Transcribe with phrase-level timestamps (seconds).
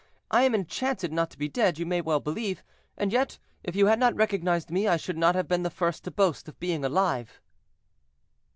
[0.31, 2.63] I am enchanted not to be dead, you may well believe;
[2.97, 6.03] and yet, if you had not recognized me, I should not have been the first
[6.05, 7.39] to boast of being alive."